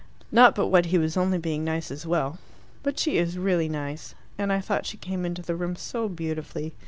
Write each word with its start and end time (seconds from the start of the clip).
Not 0.31 0.55
but 0.55 0.69
what 0.69 0.87
he 0.87 0.97
was 0.97 1.15
only 1.15 1.37
being 1.37 1.63
nice 1.63 1.91
as 1.91 2.07
well. 2.07 2.39
But 2.81 2.97
she 2.97 3.19
is 3.19 3.37
really 3.37 3.69
nice. 3.69 4.15
And 4.35 4.51
I 4.51 4.59
thought 4.59 4.87
she 4.87 4.97
came 4.97 5.27
into 5.27 5.43
the 5.43 5.55
room 5.55 5.75
so 5.75 6.09
beautifully. 6.09 6.73